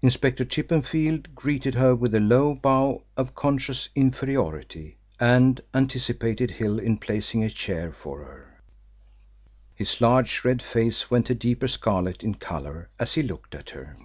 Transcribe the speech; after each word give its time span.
Inspector 0.00 0.44
Chippenfield 0.44 1.34
greeted 1.34 1.74
her 1.74 1.92
with 1.92 2.14
a 2.14 2.20
low 2.20 2.54
bow 2.54 3.02
of 3.16 3.34
conscious 3.34 3.88
inferiority, 3.96 4.96
and 5.18 5.60
anticipated 5.74 6.52
Hill 6.52 6.78
in 6.78 6.98
placing 6.98 7.42
a 7.42 7.50
chair 7.50 7.92
for 7.92 8.20
her. 8.22 8.60
His 9.74 10.00
large 10.00 10.44
red 10.44 10.62
face 10.62 11.10
went 11.10 11.30
a 11.30 11.34
deeper 11.34 11.66
scarlet 11.66 12.22
in 12.22 12.36
colour 12.36 12.90
as 13.00 13.14
he 13.14 13.24
looked 13.24 13.56
at 13.56 13.70
her. 13.70 13.96